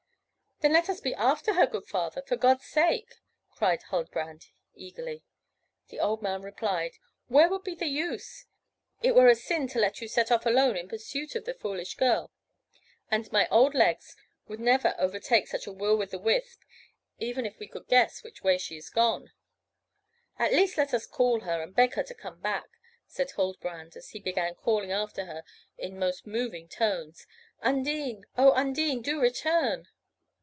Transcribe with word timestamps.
"Then 0.63 0.73
let 0.73 0.89
us 0.89 1.01
be 1.01 1.15
after 1.15 1.53
her, 1.55 1.65
good 1.65 1.87
father, 1.87 2.21
for 2.21 2.35
God's 2.35 2.65
sake!" 2.67 3.15
cried 3.49 3.81
Huldbrand 3.89 4.51
eagerly. 4.75 5.23
The 5.87 5.99
old 5.99 6.21
man 6.21 6.43
replied, 6.43 6.97
"Where 7.27 7.49
would 7.49 7.63
be 7.63 7.73
the 7.73 7.87
use? 7.87 8.45
It 9.01 9.15
were 9.15 9.27
a 9.27 9.33
sin 9.33 9.67
to 9.69 9.79
let 9.79 10.01
you 10.01 10.07
set 10.07 10.29
off 10.29 10.45
alone 10.45 10.77
in 10.77 10.87
pursuit 10.87 11.33
of 11.35 11.45
the 11.45 11.55
foolish 11.55 11.95
girl, 11.95 12.31
and 13.09 13.31
my 13.31 13.47
old 13.49 13.73
legs 13.73 14.15
would 14.47 14.59
never 14.59 14.93
overtake 14.99 15.47
such 15.47 15.65
a 15.65 15.71
Will 15.71 15.97
with 15.97 16.11
the 16.11 16.19
wisp 16.19 16.61
even 17.17 17.43
if 17.47 17.57
we 17.57 17.67
could 17.67 17.87
guess 17.87 18.21
which 18.21 18.43
way 18.43 18.59
she 18.59 18.77
is 18.77 18.91
gone." 18.91 19.31
"At 20.37 20.51
least 20.53 20.77
let 20.77 20.93
us 20.93 21.07
call 21.07 21.39
her, 21.39 21.63
and 21.63 21.73
beg 21.75 21.95
her 21.95 22.03
to 22.03 22.13
come 22.13 22.39
back," 22.39 22.69
said 23.07 23.31
Huldbrand; 23.31 23.95
and 23.95 24.05
he 24.11 24.19
began 24.19 24.53
calling 24.53 24.91
after 24.91 25.25
her 25.25 25.43
in 25.79 25.97
most 25.97 26.27
moving 26.27 26.67
tones: 26.69 27.25
"Undine! 27.61 28.25
O 28.37 28.51
Undine, 28.51 29.01
do 29.01 29.19
return!" 29.19 29.87